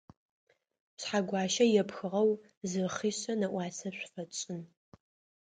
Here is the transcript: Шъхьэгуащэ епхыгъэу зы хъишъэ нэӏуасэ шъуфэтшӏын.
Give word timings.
Шъхьэгуащэ 1.01 1.65
епхыгъэу 1.81 2.31
зы 2.69 2.81
хъишъэ 2.95 3.33
нэӏуасэ 3.39 3.89
шъуфэтшӏын. 3.95 4.61